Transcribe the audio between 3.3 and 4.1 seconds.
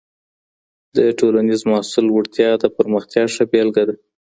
ښه بېلګه ده.